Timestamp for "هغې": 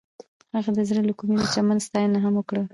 0.53-0.71